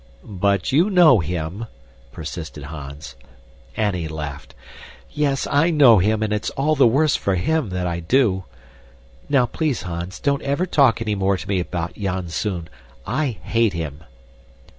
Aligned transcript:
"But 0.25 0.71
you 0.71 0.89
KNOW 0.89 1.19
him," 1.19 1.67
persisted 2.11 2.63
Hans. 2.63 3.13
Annie 3.77 4.07
laughed, 4.07 4.55
"Yes, 5.11 5.45
I 5.45 5.69
know 5.69 5.99
him, 5.99 6.23
and 6.23 6.33
it's 6.33 6.49
all 6.49 6.73
the 6.75 6.87
worse 6.87 7.15
for 7.15 7.35
him 7.35 7.69
that 7.69 7.85
I 7.85 7.99
do. 7.99 8.45
Now, 9.29 9.45
please, 9.45 9.83
Hans, 9.83 10.19
don't 10.19 10.41
ever 10.41 10.65
talk 10.65 11.03
any 11.03 11.13
more 11.13 11.37
to 11.37 11.47
me 11.47 11.59
about 11.59 11.93
Janzoon. 11.93 12.67
I 13.05 13.37
hate 13.43 13.73
him!" 13.73 14.03